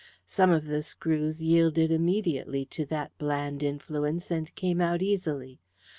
[0.25, 5.59] Some of the screws yielded immediately to that bland influence, and came out easily.